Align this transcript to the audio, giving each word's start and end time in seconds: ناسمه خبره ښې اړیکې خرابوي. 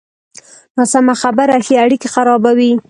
ناسمه 0.77 1.13
خبره 1.21 1.55
ښې 1.65 1.75
اړیکې 1.83 2.07
خرابوي. 2.13 2.71